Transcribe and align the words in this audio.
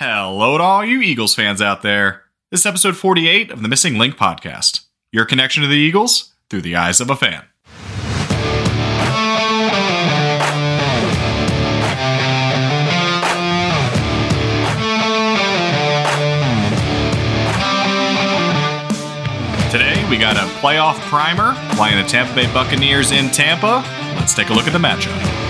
Hello 0.00 0.56
to 0.56 0.62
all 0.62 0.84
you 0.84 1.02
Eagles 1.02 1.34
fans 1.34 1.60
out 1.60 1.82
there. 1.82 2.22
This 2.52 2.60
is 2.60 2.66
episode 2.66 2.96
48 2.96 3.50
of 3.50 3.62
the 3.62 3.68
Missing 3.68 3.98
Link 3.98 4.14
podcast. 4.14 4.82
Your 5.10 5.24
connection 5.24 5.64
to 5.64 5.68
the 5.68 5.74
Eagles 5.74 6.34
through 6.48 6.62
the 6.62 6.76
eyes 6.76 7.00
of 7.00 7.10
a 7.10 7.16
fan. 7.16 7.42
Today, 19.72 20.08
we 20.08 20.16
got 20.16 20.36
a 20.36 20.48
playoff 20.60 20.94
primer 21.08 21.54
playing 21.74 22.00
the 22.00 22.08
Tampa 22.08 22.32
Bay 22.36 22.46
Buccaneers 22.54 23.10
in 23.10 23.30
Tampa. 23.30 23.82
Let's 24.14 24.32
take 24.32 24.50
a 24.50 24.54
look 24.54 24.68
at 24.68 24.72
the 24.72 24.78
matchup. 24.78 25.47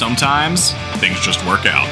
Sometimes 0.00 0.72
things 0.96 1.20
just 1.20 1.44
work 1.44 1.66
out. 1.66 1.86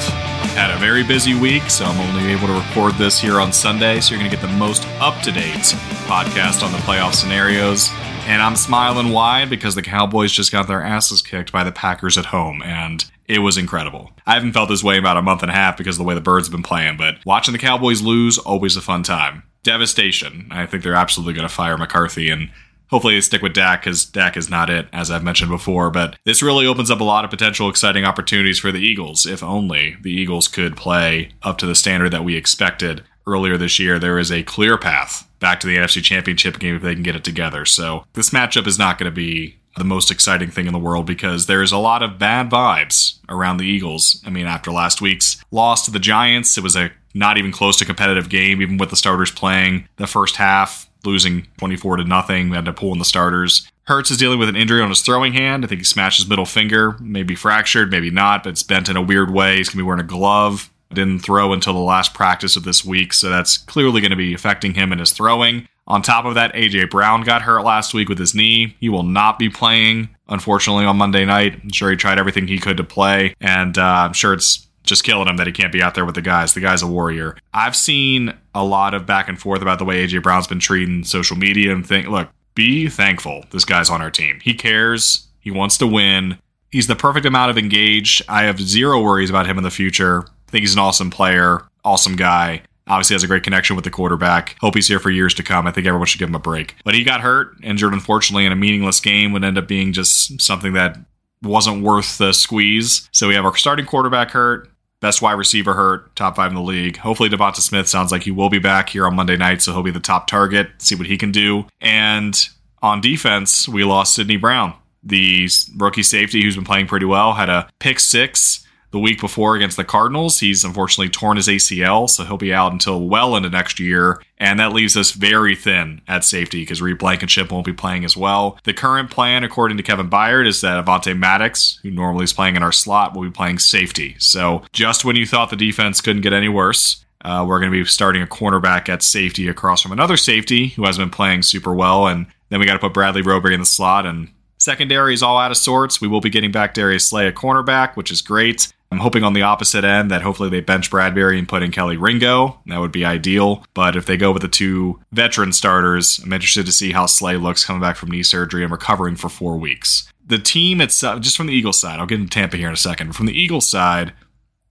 Had 0.56 0.74
a 0.74 0.78
very 0.78 1.04
busy 1.04 1.38
week, 1.38 1.68
so 1.68 1.84
I'm 1.84 2.00
only 2.08 2.32
able 2.32 2.46
to 2.46 2.54
record 2.54 2.94
this 2.94 3.20
here 3.20 3.38
on 3.38 3.52
Sunday, 3.52 4.00
so 4.00 4.14
you're 4.14 4.18
going 4.18 4.30
to 4.30 4.34
get 4.34 4.40
the 4.40 4.56
most 4.56 4.86
up 4.98 5.20
to 5.24 5.30
date 5.30 5.76
podcast 6.08 6.64
on 6.64 6.72
the 6.72 6.78
playoff 6.78 7.12
scenarios. 7.12 7.90
And 8.24 8.40
I'm 8.40 8.56
smiling 8.56 9.10
wide 9.10 9.50
because 9.50 9.74
the 9.74 9.82
Cowboys 9.82 10.32
just 10.32 10.50
got 10.50 10.68
their 10.68 10.82
asses 10.82 11.20
kicked 11.20 11.52
by 11.52 11.64
the 11.64 11.70
Packers 11.70 12.16
at 12.16 12.24
home, 12.24 12.62
and 12.62 13.04
it 13.26 13.40
was 13.40 13.58
incredible. 13.58 14.10
I 14.24 14.32
haven't 14.32 14.54
felt 14.54 14.70
this 14.70 14.82
way 14.82 14.94
in 14.94 15.00
about 15.00 15.18
a 15.18 15.22
month 15.22 15.42
and 15.42 15.50
a 15.50 15.54
half 15.54 15.76
because 15.76 15.96
of 15.96 15.98
the 15.98 16.08
way 16.08 16.14
the 16.14 16.22
Birds 16.22 16.46
have 16.46 16.52
been 16.52 16.62
playing, 16.62 16.96
but 16.96 17.18
watching 17.26 17.52
the 17.52 17.58
Cowboys 17.58 18.00
lose, 18.00 18.38
always 18.38 18.74
a 18.74 18.80
fun 18.80 19.02
time. 19.02 19.42
Devastation. 19.64 20.48
I 20.50 20.64
think 20.64 20.82
they're 20.82 20.94
absolutely 20.94 21.34
going 21.34 21.46
to 21.46 21.54
fire 21.54 21.76
McCarthy, 21.76 22.30
and 22.30 22.48
hopefully 22.90 23.14
they 23.14 23.20
stick 23.20 23.42
with 23.42 23.54
Dak 23.54 23.82
because 23.82 24.04
Dak 24.04 24.36
is 24.36 24.50
not 24.50 24.70
it, 24.70 24.88
as 24.92 25.10
I've 25.10 25.24
mentioned 25.24 25.50
before. 25.50 25.90
But 25.90 26.16
this 26.24 26.42
really 26.42 26.66
opens 26.66 26.90
up 26.90 27.00
a 27.00 27.04
lot 27.04 27.24
of 27.24 27.30
potential 27.30 27.68
exciting 27.68 28.04
opportunities 28.04 28.58
for 28.58 28.72
the 28.72 28.80
Eagles. 28.80 29.26
If 29.26 29.42
only 29.42 29.96
the 30.02 30.12
Eagles 30.12 30.48
could 30.48 30.76
play 30.76 31.30
up 31.42 31.58
to 31.58 31.66
the 31.66 31.74
standard 31.74 32.10
that 32.12 32.24
we 32.24 32.36
expected 32.36 33.04
earlier 33.26 33.56
this 33.56 33.78
year, 33.78 33.98
there 33.98 34.18
is 34.18 34.32
a 34.32 34.42
clear 34.42 34.76
path 34.78 35.28
back 35.38 35.60
to 35.60 35.66
the 35.66 35.76
NFC 35.76 36.02
Championship 36.02 36.58
game 36.58 36.76
if 36.76 36.82
they 36.82 36.94
can 36.94 37.02
get 37.02 37.16
it 37.16 37.24
together. 37.24 37.64
So 37.64 38.04
this 38.14 38.30
matchup 38.30 38.66
is 38.66 38.78
not 38.78 38.98
going 38.98 39.10
to 39.10 39.14
be 39.14 39.56
the 39.76 39.84
most 39.84 40.10
exciting 40.10 40.50
thing 40.50 40.66
in 40.66 40.72
the 40.72 40.78
world 40.78 41.06
because 41.06 41.46
there's 41.46 41.70
a 41.70 41.78
lot 41.78 42.02
of 42.02 42.18
bad 42.18 42.50
vibes 42.50 43.18
around 43.28 43.58
the 43.58 43.66
Eagles. 43.66 44.20
I 44.26 44.30
mean, 44.30 44.46
after 44.46 44.72
last 44.72 45.00
week's 45.00 45.42
loss 45.52 45.84
to 45.84 45.90
the 45.90 46.00
Giants, 46.00 46.58
it 46.58 46.64
was 46.64 46.76
a 46.76 46.90
not 47.14 47.38
even 47.38 47.52
close 47.52 47.76
to 47.78 47.84
competitive 47.84 48.28
game, 48.28 48.60
even 48.60 48.76
with 48.76 48.90
the 48.90 48.96
starters 48.96 49.30
playing 49.30 49.88
the 49.96 50.06
first 50.06 50.36
half, 50.36 50.87
losing 51.04 51.46
24 51.58 51.98
to 51.98 52.04
nothing, 52.04 52.52
had 52.52 52.64
to 52.64 52.72
pull 52.72 52.92
in 52.92 52.98
the 52.98 53.04
starters. 53.04 53.70
Hurts 53.84 54.10
is 54.10 54.18
dealing 54.18 54.38
with 54.38 54.48
an 54.48 54.56
injury 54.56 54.82
on 54.82 54.90
his 54.90 55.00
throwing 55.00 55.32
hand. 55.32 55.64
I 55.64 55.68
think 55.68 55.80
he 55.80 55.84
smashed 55.84 56.18
his 56.18 56.28
middle 56.28 56.44
finger, 56.44 56.96
maybe 57.00 57.34
fractured, 57.34 57.90
maybe 57.90 58.10
not, 58.10 58.44
but 58.44 58.50
it's 58.50 58.62
bent 58.62 58.88
in 58.88 58.96
a 58.96 59.02
weird 59.02 59.32
way. 59.32 59.56
He's 59.56 59.68
going 59.68 59.78
to 59.78 59.84
be 59.84 59.86
wearing 59.86 60.00
a 60.00 60.06
glove. 60.06 60.70
Didn't 60.92 61.20
throw 61.20 61.52
until 61.52 61.74
the 61.74 61.80
last 61.80 62.14
practice 62.14 62.56
of 62.56 62.64
this 62.64 62.84
week, 62.84 63.12
so 63.12 63.28
that's 63.28 63.58
clearly 63.58 64.00
going 64.00 64.10
to 64.10 64.16
be 64.16 64.34
affecting 64.34 64.74
him 64.74 64.92
in 64.92 64.98
his 64.98 65.12
throwing. 65.12 65.68
On 65.86 66.02
top 66.02 66.26
of 66.26 66.34
that, 66.34 66.52
AJ 66.54 66.90
Brown 66.90 67.22
got 67.22 67.42
hurt 67.42 67.62
last 67.62 67.94
week 67.94 68.10
with 68.10 68.18
his 68.18 68.34
knee. 68.34 68.76
He 68.78 68.90
will 68.90 69.02
not 69.02 69.38
be 69.38 69.48
playing, 69.48 70.10
unfortunately, 70.28 70.84
on 70.84 70.98
Monday 70.98 71.24
night. 71.24 71.60
I'm 71.62 71.72
sure 71.72 71.90
he 71.90 71.96
tried 71.96 72.18
everything 72.18 72.46
he 72.46 72.58
could 72.58 72.76
to 72.76 72.84
play, 72.84 73.34
and 73.40 73.76
uh, 73.78 73.82
I'm 73.82 74.12
sure 74.12 74.34
it's 74.34 74.67
just 74.88 75.04
killing 75.04 75.28
him 75.28 75.36
that 75.36 75.46
he 75.46 75.52
can't 75.52 75.72
be 75.72 75.82
out 75.82 75.94
there 75.94 76.04
with 76.04 76.14
the 76.14 76.22
guys. 76.22 76.54
The 76.54 76.60
guy's 76.60 76.82
a 76.82 76.86
warrior. 76.86 77.36
I've 77.52 77.76
seen 77.76 78.34
a 78.54 78.64
lot 78.64 78.94
of 78.94 79.06
back 79.06 79.28
and 79.28 79.38
forth 79.38 79.62
about 79.62 79.78
the 79.78 79.84
way 79.84 80.06
AJ 80.06 80.22
Brown's 80.22 80.46
been 80.46 80.58
treating 80.58 81.04
social 81.04 81.36
media 81.36 81.72
and 81.72 81.86
think, 81.86 82.08
look, 82.08 82.28
be 82.54 82.88
thankful 82.88 83.44
this 83.50 83.64
guy's 83.64 83.90
on 83.90 84.02
our 84.02 84.10
team. 84.10 84.40
He 84.42 84.54
cares. 84.54 85.28
He 85.40 85.50
wants 85.50 85.78
to 85.78 85.86
win. 85.86 86.38
He's 86.70 86.86
the 86.86 86.96
perfect 86.96 87.24
amount 87.24 87.50
of 87.50 87.58
engaged. 87.58 88.22
I 88.28 88.42
have 88.44 88.60
zero 88.60 89.00
worries 89.00 89.30
about 89.30 89.46
him 89.46 89.58
in 89.58 89.64
the 89.64 89.70
future. 89.70 90.24
I 90.48 90.50
think 90.50 90.62
he's 90.62 90.74
an 90.74 90.80
awesome 90.80 91.10
player, 91.10 91.62
awesome 91.84 92.16
guy. 92.16 92.62
Obviously 92.86 93.14
has 93.14 93.22
a 93.22 93.28
great 93.28 93.42
connection 93.42 93.76
with 93.76 93.84
the 93.84 93.90
quarterback. 93.90 94.56
Hope 94.60 94.74
he's 94.74 94.88
here 94.88 94.98
for 94.98 95.10
years 95.10 95.34
to 95.34 95.42
come. 95.42 95.66
I 95.66 95.72
think 95.72 95.86
everyone 95.86 96.06
should 96.06 96.18
give 96.18 96.28
him 96.28 96.34
a 96.34 96.40
break. 96.40 96.74
But 96.84 96.94
he 96.94 97.04
got 97.04 97.20
hurt, 97.20 97.54
injured 97.62 97.92
unfortunately 97.92 98.46
in 98.46 98.52
a 98.52 98.56
meaningless 98.56 99.00
game 99.00 99.32
would 99.32 99.44
end 99.44 99.58
up 99.58 99.68
being 99.68 99.92
just 99.92 100.40
something 100.40 100.72
that 100.72 100.98
wasn't 101.42 101.82
worth 101.82 102.18
the 102.18 102.32
squeeze. 102.32 103.08
So 103.12 103.28
we 103.28 103.34
have 103.34 103.44
our 103.44 103.56
starting 103.56 103.86
quarterback 103.86 104.30
hurt, 104.30 104.70
best 105.00 105.22
wide 105.22 105.32
receiver 105.32 105.74
hurt, 105.74 106.14
top 106.16 106.36
five 106.36 106.50
in 106.50 106.54
the 106.54 106.62
league. 106.62 106.96
Hopefully 106.98 107.28
Devonta 107.28 107.60
Smith 107.60 107.88
sounds 107.88 108.12
like 108.12 108.22
he 108.22 108.30
will 108.30 108.50
be 108.50 108.58
back 108.58 108.90
here 108.90 109.06
on 109.06 109.14
Monday 109.14 109.36
night, 109.36 109.62
so 109.62 109.72
he'll 109.72 109.82
be 109.82 109.90
the 109.90 110.00
top 110.00 110.26
target, 110.26 110.70
see 110.78 110.94
what 110.94 111.06
he 111.06 111.16
can 111.16 111.32
do. 111.32 111.66
And 111.80 112.48
on 112.82 113.00
defense, 113.00 113.68
we 113.68 113.84
lost 113.84 114.14
Sydney 114.14 114.36
Brown, 114.36 114.74
the 115.02 115.48
rookie 115.76 116.02
safety 116.02 116.42
who's 116.42 116.56
been 116.56 116.64
playing 116.64 116.86
pretty 116.86 117.06
well, 117.06 117.34
had 117.34 117.48
a 117.48 117.68
pick 117.78 118.00
six 118.00 118.66
the 118.90 118.98
week 118.98 119.20
before 119.20 119.56
against 119.56 119.76
the 119.76 119.84
Cardinals. 119.84 120.40
He's 120.40 120.64
unfortunately 120.64 121.10
torn 121.10 121.36
his 121.36 121.48
ACL, 121.48 122.08
so 122.08 122.24
he'll 122.24 122.36
be 122.36 122.54
out 122.54 122.72
until 122.72 123.06
well 123.06 123.36
into 123.36 123.50
next 123.50 123.78
year. 123.78 124.22
And 124.38 124.58
that 124.60 124.72
leaves 124.72 124.96
us 124.96 125.12
very 125.12 125.54
thin 125.54 126.00
at 126.08 126.24
safety 126.24 126.62
because 126.62 126.80
Reed 126.80 126.98
Blankenship 126.98 127.50
won't 127.50 127.66
be 127.66 127.72
playing 127.72 128.04
as 128.04 128.16
well. 128.16 128.58
The 128.64 128.72
current 128.72 129.10
plan, 129.10 129.44
according 129.44 129.76
to 129.76 129.82
Kevin 129.82 130.08
Byard, 130.08 130.46
is 130.46 130.60
that 130.60 130.84
Avonte 130.84 131.18
Maddox, 131.18 131.80
who 131.82 131.90
normally 131.90 132.24
is 132.24 132.32
playing 132.32 132.56
in 132.56 132.62
our 132.62 132.72
slot, 132.72 133.14
will 133.14 133.24
be 133.24 133.30
playing 133.30 133.58
safety. 133.58 134.16
So 134.18 134.62
just 134.72 135.04
when 135.04 135.16
you 135.16 135.26
thought 135.26 135.50
the 135.50 135.56
defense 135.56 136.00
couldn't 136.00 136.22
get 136.22 136.32
any 136.32 136.48
worse, 136.48 137.04
uh, 137.24 137.44
we're 137.46 137.58
going 137.58 137.72
to 137.72 137.76
be 137.76 137.84
starting 137.84 138.22
a 138.22 138.26
cornerback 138.26 138.88
at 138.88 139.02
safety 139.02 139.48
across 139.48 139.82
from 139.82 139.92
another 139.92 140.16
safety 140.16 140.68
who 140.68 140.84
has 140.84 140.96
been 140.96 141.10
playing 141.10 141.42
super 141.42 141.74
well. 141.74 142.06
And 142.06 142.26
then 142.48 142.60
we 142.60 142.66
got 142.66 142.74
to 142.74 142.78
put 142.78 142.94
Bradley 142.94 143.22
Roby 143.22 143.52
in 143.52 143.60
the 143.60 143.66
slot 143.66 144.06
and 144.06 144.28
Secondary 144.58 145.14
is 145.14 145.22
all 145.22 145.38
out 145.38 145.52
of 145.52 145.56
sorts. 145.56 146.00
We 146.00 146.08
will 146.08 146.20
be 146.20 146.30
getting 146.30 146.50
back 146.50 146.74
Darius 146.74 147.06
Slay 147.06 147.28
at 147.28 147.34
cornerback, 147.34 147.94
which 147.94 148.10
is 148.10 148.20
great. 148.20 148.72
I'm 148.90 148.98
hoping 148.98 149.22
on 149.22 149.34
the 149.34 149.42
opposite 149.42 149.84
end 149.84 150.10
that 150.10 150.22
hopefully 150.22 150.48
they 150.48 150.60
bench 150.60 150.90
Bradberry 150.90 151.38
and 151.38 151.48
put 151.48 151.62
in 151.62 151.70
Kelee 151.70 152.00
Ringo. 152.00 152.58
That 152.66 152.80
would 152.80 152.92
be 152.92 153.04
ideal. 153.04 153.64
But 153.74 153.96
if 153.96 154.06
they 154.06 154.16
go 154.16 154.32
with 154.32 154.42
the 154.42 154.48
two 154.48 154.98
veteran 155.12 155.52
starters, 155.52 156.20
I'm 156.24 156.32
interested 156.32 156.64
to 156.66 156.72
see 156.72 156.92
how 156.92 157.06
Slay 157.06 157.36
looks 157.36 157.64
coming 157.64 157.82
back 157.82 157.96
from 157.96 158.10
knee 158.10 158.22
surgery 158.22 158.62
and 158.62 158.72
recovering 158.72 159.16
for 159.16 159.28
four 159.28 159.58
weeks. 159.58 160.10
The 160.24 160.38
team 160.38 160.80
itself, 160.80 161.20
just 161.20 161.36
from 161.36 161.46
the 161.46 161.54
Eagles 161.54 161.78
side, 161.78 161.98
I'll 161.98 162.06
get 162.06 162.20
into 162.20 162.30
Tampa 162.30 162.56
here 162.56 162.68
in 162.68 162.74
a 162.74 162.78
second. 162.78 163.14
From 163.14 163.26
the 163.26 163.38
Eagles 163.38 163.66
side, 163.66 164.12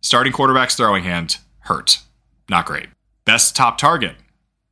starting 0.01 0.33
quarterback's 0.33 0.75
throwing 0.75 1.03
hand, 1.03 1.37
hurt. 1.59 1.99
Not 2.49 2.65
great. 2.65 2.87
Best 3.25 3.55
top 3.55 3.77
target, 3.77 4.15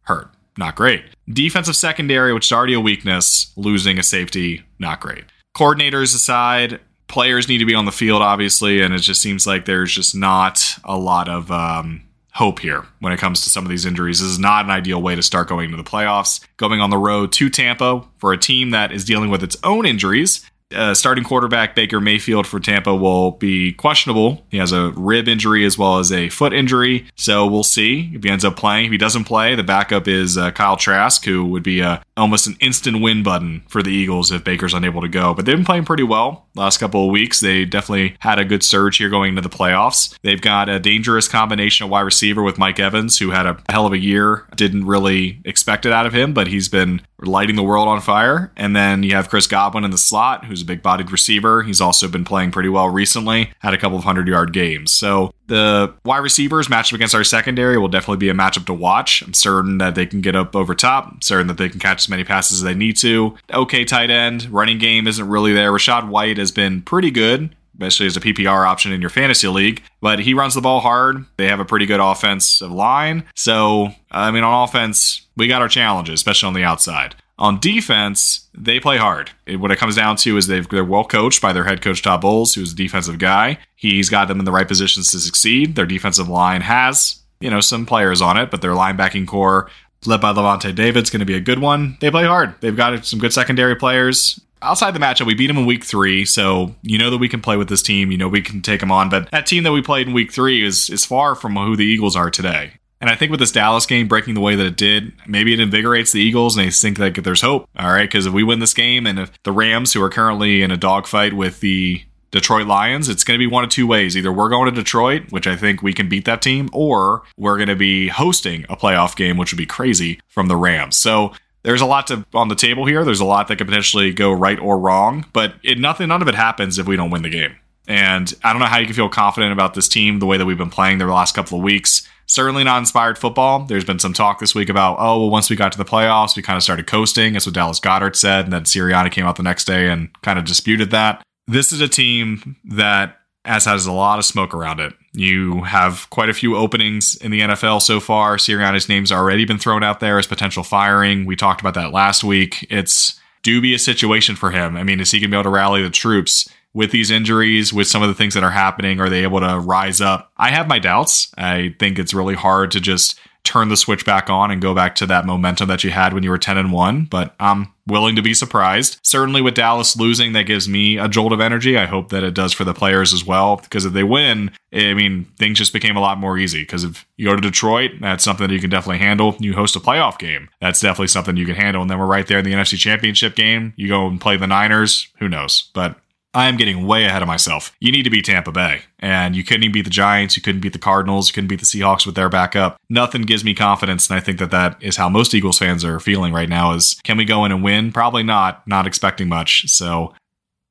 hurt. 0.02 0.32
Not 0.58 0.76
great. 0.76 1.04
Defensive 1.28 1.76
secondary, 1.76 2.34
which 2.34 2.46
is 2.46 2.52
already 2.52 2.74
a 2.74 2.80
weakness, 2.80 3.52
losing 3.58 4.00
a 4.00 4.04
safety, 4.04 4.64
not 4.80 5.02
great. 5.02 5.26
Coordinators 5.56 6.16
aside, 6.16 6.80
players 7.08 7.48
need 7.48 7.60
to 7.60 7.66
be 7.66 7.76
on 7.76 7.86
the 7.86 7.92
field, 7.92 8.22
obviously, 8.22 8.82
and 8.82 8.94
it 8.94 9.00
just 9.00 9.22
seems 9.22 9.46
like 9.46 9.66
there's 9.66 9.94
just 9.94 10.16
not 10.16 10.78
a 10.84 10.98
lot 10.98 11.30
of 11.30 11.52
um, 11.52 12.02
hope 12.34 12.60
here 12.60 12.86
when 13.00 13.14
it 13.14 13.20
comes 13.20 13.42
to 13.44 13.50
some 13.50 13.64
of 13.64 13.70
these 13.70 13.86
injuries. 13.86 14.20
This 14.20 14.30
is 14.30 14.40
not 14.40 14.66
an 14.66 14.72
ideal 14.72 15.02
way 15.02 15.16
to 15.16 15.24
start 15.24 15.48
going 15.48 15.66
into 15.66 15.78
the 15.78 15.90
playoffs. 15.90 16.46
Going 16.58 16.82
on 16.82 16.90
the 16.90 16.98
road 16.98 17.32
to 17.34 17.50
Tampa 17.50 18.04
for 18.18 18.34
a 18.34 18.38
team 18.38 18.72
that 18.72 18.92
is 18.92 19.06
dealing 19.06 19.30
with 19.30 19.44
its 19.44 19.58
own 19.64 19.86
injuries. 19.86 20.46
Uh, 20.74 20.96
starting 20.96 21.24
quarterback 21.24 21.76
Baker 21.76 22.02
Mayfield 22.02 22.48
for 22.48 22.60
Tampa 22.60 22.96
will 22.96 23.32
be 23.32 23.72
questionable. 23.74 24.44
He 24.50 24.58
has 24.58 24.72
a 24.72 24.90
rib 24.96 25.28
injury 25.28 25.64
as 25.64 25.78
well 25.78 26.00
as 26.00 26.12
a 26.12 26.30
foot 26.30 26.54
injury, 26.54 27.06
so 27.16 27.46
we'll 27.46 27.64
see 27.64 28.12
if 28.14 28.24
he 28.24 28.30
ends 28.30 28.44
up 28.44 28.56
playing. 28.56 28.88
If 28.88 28.92
he 28.92 28.98
doesn't 28.98 29.26
play, 29.26 29.54
the 29.54 29.64
backup 29.64 30.08
is 30.08 30.38
uh, 30.40 30.50
Kyle 30.52 30.76
Trask, 30.76 31.24
who 31.24 31.46
would 31.46 31.62
be 31.62 31.82
a, 31.82 32.02
almost 32.18 32.48
an 32.48 32.58
instant 32.60 33.02
win 33.02 33.22
button 33.22 33.62
for 33.68 33.84
the 33.84 33.92
Eagles 33.92 34.32
if 34.32 34.44
Baker's 34.44 34.74
unable 34.74 35.02
to 35.02 35.08
go. 35.08 35.36
But 35.36 35.46
they've 35.46 35.56
been 35.56 35.66
playing 35.66 35.86
pretty 35.86 36.04
well 36.04 36.48
last 36.56 36.80
couple 36.80 37.06
of 37.06 37.12
weeks. 37.12 37.42
They 37.42 37.66
definitely 37.66 38.16
had 38.20 38.40
a 38.40 38.46
good 38.46 38.64
surge 38.64 38.98
here 38.98 39.10
going 39.10 39.30
into 39.30 39.42
the 39.42 39.56
playoffs. 39.56 40.18
They've 40.24 40.42
got 40.42 40.68
a 40.68 40.80
dangerous 40.80 41.28
combination 41.28 41.84
of 41.84 41.92
wide 41.92 42.02
receiver 42.02 42.42
with 42.42 42.58
Mike 42.58 42.80
Evans, 42.80 43.20
who 43.20 43.30
had 43.32 43.46
a 43.46 43.62
hell 43.70 43.86
of 43.86 43.94
a 43.94 44.00
year. 44.00 44.48
Didn't 44.56 44.86
really 44.86 45.42
expect 45.46 45.86
it 45.86 45.92
out 45.92 46.06
of 46.06 46.14
him, 46.14 46.34
but 46.34 46.48
he's 46.48 46.70
been 46.70 47.02
lighting 47.20 47.56
the 47.56 47.64
world 47.64 47.88
on 47.88 48.02
fire. 48.02 48.52
And 48.56 48.76
then 48.76 49.04
you 49.04 49.16
have 49.16 49.30
Chris 49.30 49.48
Godwin 49.48 49.84
in 49.84 49.92
the 49.92 49.98
slot, 49.98 50.46
who's 50.46 50.62
a 50.62 50.66
big 50.66 50.82
bodied 50.82 51.12
receiver. 51.12 51.64
He's 51.64 51.82
also 51.82 52.08
been 52.08 52.26
playing 52.26 52.52
pretty 52.52 52.70
well 52.70 52.90
recently, 52.90 53.52
had 53.60 53.74
a 53.74 53.78
couple 53.78 53.98
of 53.98 54.04
hundred 54.04 54.28
yard 54.28 54.54
games. 54.54 54.92
So 54.92 55.34
the 55.48 55.94
wide 56.04 56.20
receivers 56.20 56.70
matched 56.70 56.92
up 56.92 56.98
against 56.98 57.16
our 57.16 57.24
secondary 57.24 57.78
will 57.78 57.88
definitely 57.88 58.18
be 58.18 58.30
a 58.30 58.34
matchup 58.34 58.66
to 58.66 58.74
watch. 58.74 59.22
I'm 59.22 59.34
certain 59.34 59.78
that 59.78 59.96
they 59.96 60.06
can 60.06 60.22
get 60.22 60.36
up 60.36 60.56
over 60.56 60.76
top, 60.76 61.12
I'm 61.12 61.22
certain 61.22 61.48
that 61.48 61.58
they 61.58 61.70
can 61.70 61.80
catch 61.80 62.04
as 62.04 62.10
many 62.10 62.24
passes 62.24 62.60
as 62.60 62.64
they 62.64 62.74
need 62.74 62.98
to. 62.98 63.36
Okay, 63.54 63.86
tight 63.86 64.10
end, 64.10 64.46
running 64.52 64.80
game 64.80 65.08
isn't 65.08 65.28
really 65.28 65.54
there. 65.54 65.72
Rachaad 65.72 66.08
White 66.08 66.38
has 66.38 66.52
been 66.52 66.82
pretty 66.82 67.12
good 67.12 67.56
especially 67.76 68.08
as 68.08 68.18
a 68.18 68.22
PPR 68.22 68.68
option 68.68 68.92
in 68.92 69.02
your 69.02 69.10
fantasy 69.10 69.48
league. 69.48 69.82
But 70.02 70.20
he 70.20 70.34
runs 70.34 70.54
the 70.54 70.62
ball 70.62 70.80
hard. 70.80 71.26
They 71.38 71.48
have 71.48 71.60
a 71.60 71.66
pretty 71.66 71.86
good 71.86 72.00
offensive 72.00 72.72
line. 72.72 73.26
So, 73.36 73.90
I 74.12 74.32
mean, 74.32 74.44
on 74.44 74.64
offense, 74.64 75.26
we 75.38 75.48
got 75.48 75.62
our 75.62 75.68
challenges, 75.68 76.16
especially 76.16 76.48
on 76.48 76.54
the 76.54 76.64
outside. 76.64 77.16
On 77.38 77.60
defense, 77.60 78.48
they 78.54 78.80
play 78.80 78.98
hard. 78.98 79.32
It, 79.46 79.58
what 79.58 79.72
it 79.72 79.78
comes 79.78 79.98
down 79.98 80.16
to 80.18 80.38
is 80.38 80.48
they've, 80.48 80.68
they're 80.70 80.86
well 80.86 81.04
coached 81.04 81.42
by 81.42 81.52
their 81.52 81.66
head 81.66 81.82
coach, 81.82 82.02
Todd 82.02 82.22
Bowles, 82.22 82.54
who's 82.54 82.72
a 82.72 82.76
defensive 82.76 83.20
guy. 83.20 83.58
He's 83.76 84.10
got 84.10 84.30
them 84.30 84.40
in 84.40 84.46
the 84.46 84.54
right 84.54 84.68
positions 84.68 85.12
to 85.12 85.20
succeed. 85.20 85.76
Their 85.76 85.86
defensive 85.86 86.30
line 86.30 86.62
has, 86.62 87.22
you 87.42 87.50
know, 87.50 87.60
some 87.60 87.86
players 87.86 88.22
on 88.22 88.38
it, 88.38 88.52
but 88.52 88.62
their 88.62 88.72
linebacking 88.72 89.28
corps, 89.28 89.70
led 90.06 90.22
by 90.22 90.32
Lavonte 90.32 90.74
David's 90.74 91.10
going 91.10 91.20
to 91.20 91.26
be 91.26 91.36
a 91.36 91.42
good 91.42 91.60
one. 91.60 91.98
They 92.00 92.10
play 92.10 92.26
hard. 92.26 92.56
They've 92.62 92.76
got 92.76 93.06
some 93.06 93.20
good 93.20 93.34
secondary 93.34 93.76
players. 93.76 94.40
Outside 94.66 94.92
the 94.92 95.00
matchup, 95.00 95.26
we 95.26 95.36
beat 95.36 95.48
them 95.48 95.58
in 95.58 95.66
week 95.66 95.84
three, 95.84 96.26
so 96.26 96.76
you 96.82 96.98
know 96.98 97.10
that 97.10 97.18
we 97.18 97.30
can 97.30 97.42
play 97.42 97.58
with 97.58 97.70
this 97.70 97.82
team. 97.82 98.12
You 98.12 98.18
know 98.18 98.28
we 98.28 98.42
can 98.42 98.62
take 98.62 98.80
them 98.80 98.92
on, 98.92 99.10
but 99.10 99.30
that 99.32 99.46
team 99.46 99.64
that 99.64 99.72
we 99.72 99.82
played 99.82 100.08
in 100.08 100.14
week 100.14 100.32
three 100.32 100.66
is 100.66 100.90
is 100.90 101.06
far 101.06 101.36
from 101.36 101.56
who 101.56 101.76
the 101.76 101.86
Eagles 101.86 102.16
are 102.16 102.30
today. 102.30 102.74
And 103.02 103.10
I 103.10 103.16
think 103.16 103.30
with 103.30 103.40
this 103.40 103.52
Dallas 103.52 103.86
game 103.86 104.08
breaking 104.08 104.34
the 104.34 104.42
way 104.42 104.56
that 104.56 104.66
it 104.66 104.78
did, 104.78 105.14
maybe 105.28 105.54
it 105.54 105.60
invigorates 105.60 106.12
the 106.12 106.22
Eagles 106.22 106.58
and 106.58 106.66
they 106.66 106.72
think 106.72 106.98
that 106.98 107.24
there's 107.24 107.42
hope. 107.42 107.70
All 107.78 107.92
right, 107.92 108.10
because 108.10 108.26
if 108.26 108.34
we 108.34 108.44
win 108.44 108.60
this 108.60 108.74
game 108.74 109.06
and 109.06 109.20
if 109.20 109.44
the 109.44 109.52
Rams, 109.52 109.94
who 109.94 110.02
are 110.02 110.10
currently 110.10 110.62
in 110.62 110.72
a 110.72 110.78
dogfight 110.78 111.34
with 111.34 111.60
the 111.60 112.04
Detroit 112.32 112.68
Lions, 112.68 113.08
it's 113.08 113.24
going 113.24 113.38
to 113.38 113.46
be 113.46 113.52
one 113.52 113.64
of 113.64 113.70
two 113.70 113.86
ways. 113.86 114.18
Either 114.18 114.32
we're 114.32 114.50
going 114.50 114.66
to 114.66 114.76
Detroit, 114.76 115.24
which 115.30 115.46
I 115.48 115.56
think 115.56 115.82
we 115.82 115.94
can 115.94 116.10
beat 116.10 116.26
that 116.26 116.42
team, 116.42 116.70
or 116.74 117.24
we're 117.38 117.58
going 117.58 117.70
to 117.70 117.76
be 117.76 118.08
hosting 118.08 118.66
a 118.70 118.76
playoff 118.76 119.16
game, 119.16 119.38
which 119.38 119.54
would 119.54 119.58
be 119.58 119.66
crazy 119.66 120.20
from 120.28 120.48
the 120.48 120.58
Rams. 120.58 120.96
So 120.96 121.34
there's 121.66 121.82
a 121.82 121.86
lot 121.86 122.08
to 122.08 122.26
on 122.34 122.48
the 122.48 122.56
table 122.56 122.86
here. 122.86 123.04
There's 123.04 123.20
a 123.20 123.26
lot 123.26 123.48
that 123.48 123.58
could 123.58 123.68
potentially 123.68 124.14
go 124.14 124.32
right 124.32 124.60
or 124.60 124.78
wrong, 124.78 125.26
but 125.34 125.56
it, 125.64 125.80
nothing, 125.80 126.08
none 126.08 126.22
of 126.22 126.28
it 126.28 126.36
happens 126.36 126.78
if 126.78 126.86
we 126.86 126.96
don't 126.96 127.10
win 127.10 127.24
the 127.24 127.30
game. 127.30 127.56
And 127.88 128.34
I 128.44 128.54
don't 128.54 128.60
know 128.60 128.68
how 128.68 128.78
you 128.78 128.86
can 128.86 128.96
feel 128.96 129.10
confident 129.10 129.52
about 129.52 129.74
this 129.74 129.88
team 129.88 130.20
the 130.20 130.26
way 130.26 130.38
that 130.38 130.46
we've 130.46 130.58
been 130.58 130.70
playing 130.70 131.00
the 131.00 131.06
last 131.06 131.36
couple 131.36 131.58
of 131.58 131.64
weeks. 131.64 132.08
Certainly 132.28 132.64
not 132.64 132.80
inspired 132.80 133.18
football. 133.18 133.66
There's 133.66 133.84
been 133.84 134.00
some 134.00 134.14
talk 134.14 134.40
this 134.40 134.56
week 134.56 134.70
about, 134.70 134.98
oh, 135.00 135.20
well, 135.20 135.30
once 135.30 135.50
we 135.50 135.56
got 135.56 135.72
to 135.72 135.78
the 135.78 135.86
playoffs, 135.86 136.36
we 136.36 136.42
kind 136.42 136.58
of 136.58 136.64
started 136.64 136.88
coasting. 136.88 137.34
That's 137.34 137.46
what 137.46 137.54
Dallas 137.54 137.80
Goedert 137.80 138.16
said. 138.16 138.46
And 138.46 138.54
then 138.54 138.64
Sirianni 138.64 139.12
came 139.12 139.26
out 139.26 139.36
the 139.36 139.44
next 139.44 139.66
day 139.66 139.90
and 139.90 140.10
kind 140.22 140.40
of 140.40 140.46
disputed 140.46 140.92
that. 140.92 141.22
This 141.48 141.72
is 141.72 141.82
a 141.82 141.88
team 141.88 142.56
that 142.66 143.20
as 143.46 143.66
has 143.66 143.86
a 143.86 143.92
lot 143.92 144.20
of 144.20 144.26
smoke 144.26 144.54
around 144.54 144.80
it. 144.80 144.94
You 145.14 145.64
have 145.64 146.10
quite 146.10 146.30
a 146.30 146.34
few 146.34 146.58
openings 146.58 147.16
in 147.16 147.32
the 147.32 147.42
NFL 147.42 147.82
so 147.82 148.00
far. 148.00 148.38
Sirianni's 148.38 148.90
name's 148.90 149.12
already 149.12 149.46
been 149.46 149.60
thrown 149.60 149.84
out 149.84 150.00
there 150.00 150.20
as 150.20 150.28
potential 150.28 150.64
firing. 150.64 151.26
We 151.26 151.36
talked 151.36 151.62
about 151.62 151.76
that 151.76 151.94
last 151.94 152.24
week. 152.24 152.68
It's 152.70 153.20
dubious 153.44 153.86
situation 153.86 154.36
for 154.36 154.52
him. 154.52 154.76
I 154.76 154.84
mean, 154.84 155.00
is 155.00 155.12
he 155.12 155.20
going 155.20 155.30
to 155.30 155.36
be 155.36 155.38
able 155.38 155.44
to 155.44 155.56
rally 155.56 155.84
the 155.84 155.90
troops? 155.90 156.50
with 156.76 156.92
these 156.92 157.10
injuries, 157.10 157.72
with 157.72 157.88
some 157.88 158.04
of 158.04 158.10
the 158.10 158.14
things 158.14 158.34
that 158.34 158.44
are 158.44 158.52
happening? 158.52 159.00
Are 159.00 159.10
they 159.10 159.24
able 159.24 159.40
to 159.40 159.60
rise 159.60 160.02
up? 160.02 160.30
I 160.36 160.52
have 160.52 160.68
my 160.68 160.78
doubts. 160.78 161.32
I 161.38 161.74
think 161.80 161.98
it's 161.98 162.14
really 162.14 162.36
hard 162.36 162.70
to 162.72 162.82
just 162.82 163.18
turn 163.46 163.70
the 163.70 163.78
switch 163.78 164.06
back 164.06 164.30
on 164.30 164.52
and 164.52 164.62
go 164.62 164.74
back 164.74 164.96
to 164.96 165.06
that 165.06 165.26
momentum 165.26 165.70
that 165.70 165.84
you 165.84 165.92
had 165.92 166.14
when 166.14 166.24
you 166.24 166.30
were 166.30 166.38
10 166.38 166.58
and 166.58 166.74
1, 166.74 167.06
but 167.06 167.36
I'm 167.40 167.72
willing 167.88 168.16
to 168.16 168.22
be 168.22 168.34
surprised. 168.34 169.00
Certainly 169.04 169.42
with 169.42 169.54
Dallas 169.54 169.96
losing, 169.96 170.34
that 170.34 170.48
gives 170.48 170.68
me 170.68 170.98
a 170.98 171.08
jolt 171.08 171.32
of 171.32 171.40
energy. 171.40 171.78
I 171.78 171.86
hope 171.86 172.10
that 172.10 172.24
it 172.24 172.34
does 172.34 172.52
for 172.52 172.64
the 172.64 172.74
players 172.74 173.14
as 173.14 173.24
well, 173.24 173.58
because 173.58 173.86
if 173.86 173.94
they 173.94 174.04
win, 174.04 174.52
I 174.74 174.94
mean, 174.96 175.26
things 175.38 175.60
just 175.60 175.72
became 175.72 175.96
a 175.96 176.02
lot 176.02 176.18
more 176.18 176.38
easy. 176.38 176.64
Because 176.64 176.84
if 176.84 177.06
you 177.16 177.30
go 177.30 177.36
to 177.36 177.42
Detroit, 177.42 177.92
that's 178.02 178.24
something 178.24 178.48
that 178.48 178.54
you 178.54 178.60
can 178.60 178.72
definitely 178.72 178.98
handle. 178.98 179.36
You 179.40 179.54
host 179.54 179.76
a 179.76 179.80
playoff 179.80 180.18
game, 180.18 180.50
that's 180.60 180.82
definitely 180.82 181.08
something 181.08 181.38
you 181.38 181.46
can 181.46 181.56
handle. 181.56 181.82
And 181.84 181.92
then 181.92 182.00
we're 182.00 182.06
right 182.06 182.26
there 182.26 182.40
in 182.40 182.46
the 182.46 182.54
NFC 182.54 182.78
Championship 182.78 183.36
game. 183.36 183.74
You 183.78 183.88
go 183.88 184.08
and 184.08 184.20
play 184.20 184.38
the 184.38 184.48
Niners, 184.48 185.08
who 185.20 185.30
knows? 185.30 185.70
But 185.74 185.98
I 186.36 186.50
am 186.50 186.58
getting 186.58 186.86
way 186.86 187.06
ahead 187.06 187.22
of 187.22 187.30
myself. 187.30 187.74
You 187.80 187.94
need 187.94 188.04
to 188.04 188.10
beat 188.10 188.26
Tampa 188.26 188.52
Bay. 188.52 188.82
And 189.00 189.38
you 189.38 189.44
couldn't 189.44 189.64
even 189.64 189.72
beat 189.72 189.86
the 189.86 189.90
Giants. 189.90 190.36
You 190.36 190.44
couldn't 190.44 190.60
beat 190.60 190.74
the 190.74 190.80
Cardinals. 190.80 191.30
You 191.30 191.34
couldn't 191.34 191.48
beat 191.48 191.62
the 191.62 191.66
Seahawks 191.66 192.06
with 192.06 192.16
their 192.16 192.28
backup. 192.28 192.78
Nothing 192.90 193.22
gives 193.22 193.46
me 193.46 193.54
confidence. 193.56 194.10
And 194.10 194.18
I 194.18 194.20
think 194.20 194.40
that 194.40 194.52
that 194.52 194.78
is 194.82 194.98
how 194.98 195.08
most 195.08 195.34
Eagles 195.34 195.58
fans 195.58 195.86
are 195.86 196.00
feeling 196.00 196.34
right 196.34 196.50
now 196.50 196.74
is 196.74 197.00
can 197.06 197.18
we 197.18 197.24
go 197.24 197.46
in 197.46 197.54
and 197.54 197.64
win? 197.64 197.94
Probably 197.94 198.22
not. 198.22 198.68
Not 198.68 198.86
expecting 198.86 199.30
much. 199.30 199.70
So 199.70 200.14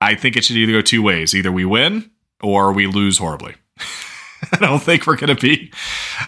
I 0.03 0.15
think 0.15 0.37
it 0.37 0.45
should 0.45 0.57
either 0.57 0.73
go 0.73 0.83
two 0.83 1.03
ways. 1.03 1.35
Either 1.35 1.51
we 1.51 1.65
win 1.65 2.11
or 2.43 2.71
we 2.73 2.87
lose 2.87 3.17
horribly. 3.17 3.55
I 4.53 4.57
don't 4.59 4.83
think 4.83 5.07
we're 5.07 5.17
going 5.17 5.35
to 5.35 5.41
be. 5.41 5.73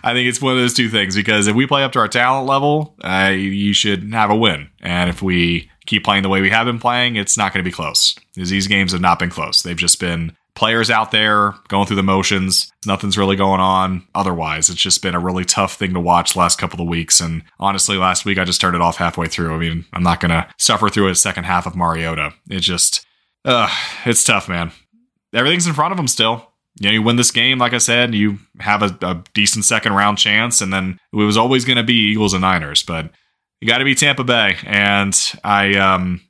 I 0.03 0.15
think 0.15 0.27
it's 0.27 0.41
one 0.41 0.55
of 0.55 0.59
those 0.59 0.73
two 0.73 0.89
things 0.89 1.15
because 1.15 1.47
if 1.47 1.55
we 1.55 1.67
play 1.67 1.85
up 1.85 1.93
to 1.93 1.99
our 1.99 2.09
talent 2.09 2.47
level, 2.47 2.97
uh, 3.05 3.35
you 3.37 3.75
should 3.75 4.15
have 4.15 4.31
a 4.31 4.37
win. 4.37 4.71
And 4.81 5.11
if 5.11 5.21
we 5.21 5.71
keep 5.87 6.05
playing 6.05 6.23
the 6.23 6.29
way 6.29 6.41
we 6.41 6.51
have 6.51 6.67
been 6.67 6.79
playing, 6.79 7.17
it's 7.17 7.37
not 7.37 7.53
going 7.53 7.65
to 7.65 7.69
be 7.69 7.75
close. 7.75 8.15
These 8.35 8.67
games 8.67 8.93
have 8.93 9.01
not 9.01 9.19
been 9.19 9.31
close. 9.31 9.63
They've 9.63 9.77
just 9.77 10.01
been 10.01 10.37
players 10.55 10.91
out 10.91 11.11
there 11.11 11.55
going 11.69 11.87
through 11.87 11.97
the 11.97 12.03
motions. 12.03 12.73
Nothing's 12.87 13.19
really 13.19 13.37
going 13.37 13.61
on 13.61 14.07
otherwise. 14.15 14.69
It's 14.71 14.81
just 14.81 15.03
been 15.03 15.15
a 15.15 15.21
really 15.21 15.45
tough 15.45 15.75
thing 15.75 15.93
to 15.95 16.01
watch 16.01 16.35
last 16.35 16.59
couple 16.59 16.81
of 16.81 16.89
weeks. 16.89 17.21
And 17.21 17.43
honestly, 17.61 17.97
last 17.97 18.25
week 18.25 18.39
I 18.39 18.45
just 18.45 18.61
turned 18.61 18.75
it 18.75 18.83
off 18.83 18.97
halfway 18.97 19.29
through. 19.29 19.55
I 19.55 19.59
mean, 19.59 19.85
I'm 19.93 20.03
not 20.03 20.21
going 20.21 20.31
to 20.31 20.49
suffer 20.59 20.89
through 20.89 21.09
a 21.09 21.15
second 21.15 21.45
half 21.45 21.67
of 21.67 21.77
Mariota. 21.77 22.33
It 22.51 22.61
just, 22.61 23.07
uh, 23.45 23.69
it's 24.05 24.25
tough, 24.25 24.49
man. 24.49 24.73
Everything's 25.33 25.67
in 25.67 25.75
front 25.75 25.93
of 25.93 25.99
them 25.99 26.09
still. 26.09 26.51
You 26.81 26.89
know, 26.89 26.93
you 26.93 27.03
win 27.03 27.17
this 27.17 27.31
game, 27.31 27.59
like 27.59 27.73
I 27.73 27.79
said, 27.79 28.15
you 28.15 28.39
have 28.61 28.83
a, 28.83 28.99
a 29.01 29.25
decent 29.33 29.65
second 29.65 29.95
round 29.95 30.19
chance, 30.19 30.61
and 30.61 30.73
then 30.73 30.99
it 31.13 31.17
was 31.17 31.37
always 31.37 31.65
going 31.65 31.79
to 31.79 31.83
be 31.83 31.95
Eagles 31.95 32.35
and 32.35 32.43
Niners. 32.43 32.83
But 32.83 33.11
you 33.61 33.69
got 33.69 33.79
to 33.79 33.85
be 33.85 33.95
Tampa 33.95 34.25
Bay, 34.25 34.57
and 34.65 35.19
I 35.43 35.75
um, 35.77 36.21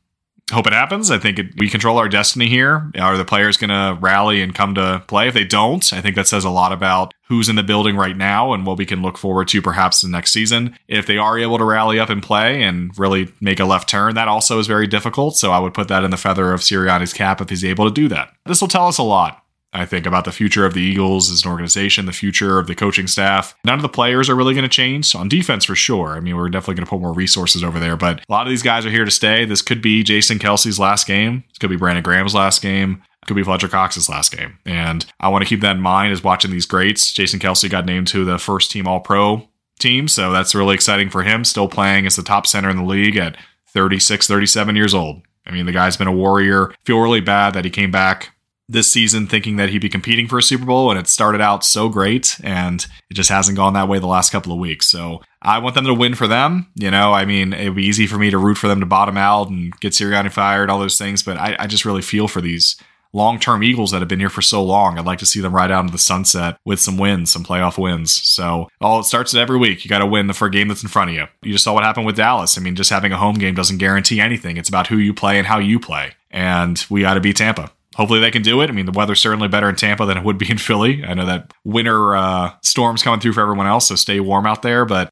hope 0.52 0.67
it 0.67 0.73
happens. 0.73 1.11
I 1.11 1.19
think 1.19 1.38
it, 1.38 1.46
we 1.58 1.69
control 1.69 1.99
our 1.99 2.08
destiny 2.08 2.49
here. 2.49 2.90
Are 2.99 3.17
the 3.17 3.25
players 3.25 3.56
going 3.56 3.70
to 3.70 3.99
rally 4.00 4.40
and 4.40 4.55
come 4.55 4.75
to 4.76 5.02
play? 5.08 5.28
If 5.28 5.34
they 5.34 5.44
don't, 5.44 5.93
I 5.93 6.00
think 6.00 6.14
that 6.17 6.28
says 6.28 6.44
a 6.44 6.50
lot 6.50 6.73
about 6.73 7.14
who's 7.28 7.49
in 7.49 7.56
the 7.56 7.64
building 7.64 7.96
right 7.96 8.17
now 8.17 8.52
and 8.52 8.64
what 8.64 8.78
we 8.78 8.87
can 8.87 9.02
look 9.02 9.19
forward 9.19 9.49
to 9.49 9.61
perhaps 9.61 10.02
the 10.02 10.08
next 10.08 10.32
season. 10.32 10.78
If 10.87 11.06
they 11.06 11.19
are 11.19 11.38
able 11.38 11.58
to 11.58 11.64
rally 11.64 11.99
up 11.99 12.11
and 12.11 12.23
play 12.23 12.62
and 12.62 12.96
really 12.96 13.32
make 13.40 13.58
a 13.58 13.64
left 13.64 13.88
turn, 13.88 14.14
that 14.14 14.28
also 14.28 14.61
is 14.61 14.69
very 14.69 14.87
difficult. 14.87 15.37
So 15.37 15.50
I 15.50 15.58
would 15.58 15.75
put 15.75 15.88
that 15.88 16.05
in 16.05 16.12
the 16.12 16.17
feather 16.17 16.52
of 16.52 16.61
Sirianni's 16.61 17.12
cap 17.12 17.40
if 17.40 17.50
he's 17.50 17.64
able 17.64 17.87
to 17.87 17.90
do 17.90 18.08
that. 18.08 18.32
This 18.44 18.61
will 18.61 18.69
tell 18.69 18.87
us 18.87 18.99
a 18.99 19.02
lot 19.02 19.43
I 19.76 19.84
think 19.84 20.06
about 20.06 20.25
the 20.25 20.32
future 20.32 20.64
of 20.64 20.73
the 20.73 20.81
Eagles 20.81 21.31
as 21.31 21.44
an 21.44 21.50
organization, 21.50 22.06
the 22.06 22.12
future 22.12 22.58
of 22.58 22.67
the 22.67 22.75
coaching 22.75 23.06
staff. 23.06 23.55
None 23.64 23.75
of 23.75 23.82
the 23.82 23.88
players 23.88 24.31
are 24.31 24.34
really 24.34 24.55
going 24.55 24.62
to 24.62 24.69
change. 24.69 25.14
on 25.14 25.28
defense, 25.28 25.67
for 25.67 25.75
sure. 25.75 26.12
I 26.12 26.20
mean, 26.20 26.37
we're 26.37 26.49
definitely 26.49 26.76
going 26.76 26.87
to 26.87 26.90
put 26.90 27.00
more 27.00 27.12
resources 27.12 27.62
over 27.62 27.78
there, 27.78 27.96
but 27.96 28.20
a 28.20 28.32
lot 28.32 28.46
of 28.46 28.50
these 28.50 28.62
guys 28.62 28.87
are 28.87 28.90
here 28.90 29.05
to 29.05 29.11
stay. 29.11 29.44
This 29.44 29.61
could 29.61 29.82
be 29.82 30.02
Jason 30.02 30.38
Kelce's 30.38 30.81
last 30.81 31.06
game. 31.06 31.44
This 31.49 31.58
could 31.58 31.69
be 31.69 31.76
Brandon 31.76 32.02
Graham's 32.02 32.34
last 32.34 32.62
game. 32.62 33.02
It 33.23 33.26
could 33.26 33.37
be 33.37 33.43
Fletcher 33.43 33.69
Cox's 33.69 34.08
last 34.08 34.34
game. 34.34 34.58
And 34.64 35.05
I 35.20 35.28
want 35.28 35.43
to 35.44 35.49
keep 35.49 35.61
that 35.61 35.76
in 35.76 35.82
mind 35.82 36.12
as 36.12 36.25
watching 36.25 36.50
these 36.50 36.67
greats. 36.67 37.12
Jason 37.12 37.38
Kelce 37.38 37.70
got 37.70 37.84
named 37.84 38.06
to 38.08 38.25
the 38.25 38.38
first 38.38 38.70
team 38.70 38.88
All 38.88 39.00
Pro 39.00 39.46
team, 39.78 40.08
so 40.08 40.32
that's 40.32 40.55
really 40.55 40.75
exciting 40.75 41.11
for 41.11 41.23
him. 41.23 41.44
Still 41.44 41.69
playing 41.69 42.06
as 42.06 42.17
the 42.17 42.23
top 42.23 42.46
center 42.46 42.70
in 42.70 42.78
the 42.78 42.82
league 42.82 43.19
at 43.19 43.37
36, 43.69 44.26
37 44.26 44.75
years 44.75 44.94
old. 44.94 45.23
I 45.46 45.52
mean, 45.52 45.67
the 45.67 45.73
guy's 45.73 45.99
been 45.99 46.08
a 46.08 46.12
warrior. 46.12 46.73
Feel 46.84 47.00
really 47.00 47.20
bad 47.20 47.52
that 47.55 47.64
he 47.64 47.70
came 47.70 47.90
back 47.90 48.31
this 48.68 48.90
season 48.90 49.26
thinking 49.26 49.56
that 49.56 49.68
he'd 49.68 49.80
be 49.80 49.88
competing 49.88 50.26
for 50.26 50.38
a 50.38 50.42
Super 50.42 50.64
Bowl, 50.64 50.90
and 50.90 50.98
it 50.98 51.06
started 51.06 51.40
out 51.40 51.64
so 51.64 51.88
great, 51.88 52.36
and 52.42 52.84
it 53.10 53.14
just 53.14 53.30
hasn't 53.30 53.56
gone 53.56 53.74
that 53.74 53.88
way 53.88 53.98
the 53.98 54.06
last 54.06 54.30
couple 54.30 54.52
of 54.52 54.58
weeks. 54.58 54.86
So 54.86 55.22
I 55.40 55.58
want 55.58 55.74
them 55.74 55.84
to 55.84 55.94
win 55.94 56.14
for 56.14 56.26
them. 56.26 56.66
You 56.74 56.90
know, 56.90 57.12
I 57.12 57.24
mean, 57.24 57.52
it 57.52 57.68
would 57.68 57.76
be 57.76 57.86
easy 57.86 58.06
for 58.06 58.18
me 58.18 58.30
to 58.30 58.38
root 58.38 58.58
for 58.58 58.68
them 58.68 58.80
to 58.80 58.86
bottom 58.86 59.16
out 59.16 59.48
and 59.48 59.72
get 59.80 59.92
Sirianni 59.92 60.32
fired, 60.32 60.68
all 60.68 60.80
those 60.80 60.98
things, 60.98 61.22
but 61.22 61.36
I, 61.36 61.56
I 61.60 61.66
just 61.66 61.84
really 61.84 62.02
feel 62.02 62.26
for 62.26 62.40
these 62.40 62.76
long 63.12 63.38
term 63.38 63.62
Eagles 63.62 63.92
that 63.92 64.00
have 64.00 64.08
been 64.08 64.20
here 64.20 64.28
for 64.28 64.42
so 64.42 64.62
long. 64.62 64.99
I'd 64.99 65.06
like 65.06 65.20
to 65.20 65.26
see 65.26 65.40
them 65.40 65.54
ride 65.54 65.70
out 65.70 65.80
into 65.80 65.92
the 65.92 65.99
sunset 65.99 66.58
with 66.64 66.80
some 66.80 66.99
wins, 66.99 67.30
some 67.30 67.44
playoff 67.44 67.78
wins. 67.78 68.12
So 68.12 68.68
all 68.80 69.00
it 69.00 69.04
starts 69.04 69.35
at 69.35 69.40
every 69.40 69.58
week. 69.58 69.85
You 69.85 69.88
got 69.88 70.00
to 70.00 70.06
win 70.06 70.26
the 70.26 70.35
first 70.35 70.52
game 70.52 70.68
that's 70.68 70.82
in 70.82 70.88
front 70.88 71.11
of 71.11 71.16
you. 71.16 71.26
You 71.42 71.52
just 71.52 71.64
saw 71.64 71.73
what 71.73 71.85
happened 71.85 72.06
with 72.06 72.16
Dallas. 72.16 72.58
I 72.58 72.61
mean, 72.61 72.75
just 72.75 72.90
having 72.90 73.12
a 73.12 73.16
home 73.16 73.37
game 73.37 73.54
doesn't 73.54 73.78
guarantee 73.78 74.20
anything. 74.20 74.56
It's 74.56 74.68
about 74.68 74.88
who 74.88 74.99
you 74.99 75.14
play 75.14 75.38
and 75.38 75.46
how 75.46 75.58
you 75.58 75.80
play. 75.80 76.12
And 76.30 76.85
we 76.90 77.02
got 77.02 77.14
to 77.14 77.20
beat 77.20 77.37
Tampa 77.37 77.70
hopefully 77.97 78.21
they 78.21 78.31
can 78.31 78.43
do 78.43 78.61
it. 78.61 78.69
I 78.69 78.73
mean, 78.73 78.87
the 78.87 78.93
weather's 78.93 79.21
certainly 79.21 79.49
better 79.49 79.69
in 79.69 79.75
Tampa 79.75 80.05
than 80.05 80.19
it 80.19 80.25
would 80.25 80.38
be 80.38 80.50
in 80.50 80.59
Philly. 80.59 81.03
I 81.05 81.15
know 81.15 81.26
that 81.26 81.53
winter 81.65 82.15
uh, 82.15 82.53
storms 82.62 83.03
coming 83.03 83.21
through 83.21 83.33
for 83.33 83.41
everyone 83.41 83.67
else, 83.67 83.88
so 83.88 83.95
stay 83.95 84.21
warm 84.21 84.47
out 84.47 84.62
there. 84.62 84.85
But 84.85 85.09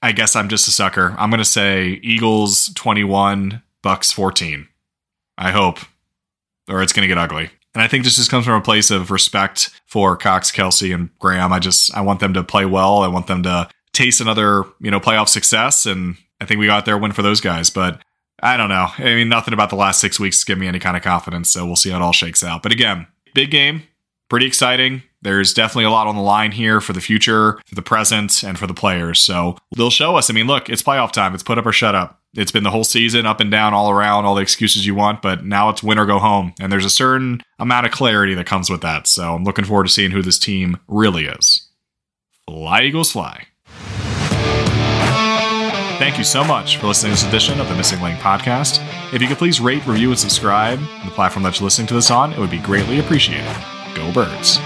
I 0.00 0.12
guess 0.12 0.34
I'm 0.34 0.48
just 0.48 0.66
a 0.66 0.70
sucker. 0.70 1.14
I'm 1.18 1.30
going 1.30 1.38
to 1.38 1.44
say 1.44 2.00
Eagles 2.02 2.72
21, 2.74 3.62
Bucs 3.84 4.12
14. 4.12 4.66
I 5.36 5.50
hope, 5.50 5.78
or 6.68 6.82
it's 6.82 6.92
going 6.92 7.02
to 7.02 7.08
get 7.08 7.18
ugly. 7.18 7.50
And 7.74 7.82
I 7.82 7.88
think 7.88 8.04
this 8.04 8.16
just 8.16 8.30
comes 8.30 8.44
from 8.44 8.54
a 8.54 8.64
place 8.64 8.90
of 8.90 9.10
respect 9.10 9.70
for 9.86 10.16
Cox, 10.16 10.50
Kelce, 10.50 10.94
and 10.94 11.10
Graham. 11.18 11.52
I 11.52 11.58
just 11.58 11.94
I 11.94 12.00
want 12.00 12.20
them 12.20 12.34
to 12.34 12.42
play 12.42 12.64
well. 12.64 13.02
I 13.02 13.08
want 13.08 13.26
them 13.26 13.42
to 13.44 13.68
taste 13.92 14.20
another 14.20 14.64
you 14.80 14.90
know 14.90 15.00
playoff 15.00 15.28
success, 15.28 15.86
and 15.86 16.16
I 16.40 16.44
think 16.44 16.60
we 16.60 16.66
got 16.66 16.84
there 16.84 16.98
win 16.98 17.12
for 17.12 17.22
those 17.22 17.40
guys. 17.40 17.70
But 17.70 18.02
I 18.42 18.56
don't 18.56 18.68
know. 18.68 18.88
I 18.98 19.14
mean, 19.14 19.28
nothing 19.28 19.54
about 19.54 19.70
the 19.70 19.76
last 19.76 20.00
six 20.00 20.18
weeks 20.18 20.42
give 20.42 20.58
me 20.58 20.66
any 20.66 20.80
kind 20.80 20.96
of 20.96 21.02
confidence. 21.02 21.50
So 21.50 21.64
we'll 21.64 21.76
see 21.76 21.90
how 21.90 21.98
it 21.98 22.02
all 22.02 22.12
shakes 22.12 22.42
out. 22.42 22.62
But 22.62 22.72
again, 22.72 23.06
big 23.34 23.50
game, 23.50 23.84
pretty 24.28 24.46
exciting. 24.46 25.02
There's 25.22 25.54
definitely 25.54 25.84
a 25.84 25.90
lot 25.90 26.08
on 26.08 26.16
the 26.16 26.22
line 26.22 26.50
here 26.50 26.80
for 26.80 26.92
the 26.92 27.00
future, 27.00 27.60
for 27.64 27.74
the 27.76 27.82
present, 27.82 28.42
and 28.42 28.58
for 28.58 28.66
the 28.66 28.74
players. 28.74 29.20
So 29.20 29.56
they'll 29.76 29.90
show 29.90 30.16
us. 30.16 30.28
I 30.28 30.32
mean, 30.32 30.48
look, 30.48 30.68
it's 30.68 30.82
playoff 30.82 31.12
time. 31.12 31.32
It's 31.32 31.44
put 31.44 31.58
up 31.58 31.66
or 31.66 31.72
shut 31.72 31.94
up. 31.94 32.18
It's 32.34 32.50
been 32.50 32.64
the 32.64 32.70
whole 32.70 32.82
season, 32.82 33.26
up 33.26 33.38
and 33.38 33.50
down, 33.50 33.74
all 33.74 33.90
around, 33.90 34.24
all 34.24 34.34
the 34.34 34.42
excuses 34.42 34.84
you 34.86 34.94
want, 34.96 35.22
but 35.22 35.44
now 35.44 35.68
it's 35.68 35.82
win 35.82 35.98
or 35.98 36.06
go 36.06 36.18
home. 36.18 36.54
And 36.58 36.72
there's 36.72 36.84
a 36.84 36.90
certain 36.90 37.42
amount 37.60 37.86
of 37.86 37.92
clarity 37.92 38.34
that 38.34 38.46
comes 38.46 38.68
with 38.68 38.80
that. 38.80 39.06
So 39.06 39.34
I'm 39.34 39.44
looking 39.44 39.66
forward 39.66 39.86
to 39.86 39.92
seeing 39.92 40.10
who 40.10 40.22
this 40.22 40.38
team 40.38 40.78
really 40.88 41.26
is. 41.26 41.68
Fly, 42.48 42.82
Eagles, 42.82 43.12
fly. 43.12 43.46
Thank 46.02 46.18
you 46.18 46.24
so 46.24 46.42
much 46.42 46.78
for 46.78 46.88
listening 46.88 47.14
to 47.14 47.22
this 47.22 47.28
edition 47.28 47.60
of 47.60 47.68
the 47.68 47.76
Missing 47.76 48.00
Link 48.00 48.18
podcast. 48.18 48.84
If 49.14 49.22
you 49.22 49.28
could 49.28 49.38
please 49.38 49.60
rate, 49.60 49.86
review, 49.86 50.10
and 50.10 50.18
subscribe 50.18 50.80
on 50.80 51.06
the 51.06 51.12
platform 51.12 51.44
that 51.44 51.60
you're 51.60 51.64
listening 51.64 51.86
to 51.86 51.94
this 51.94 52.10
on, 52.10 52.32
it 52.32 52.40
would 52.40 52.50
be 52.50 52.58
greatly 52.58 52.98
appreciated. 52.98 53.56
Go 53.94 54.12
Birds. 54.12 54.58